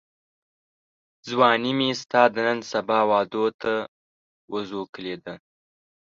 [1.29, 3.73] ځواني مي ستا د نن سبا وعدو ته
[4.53, 5.33] وزوکلېده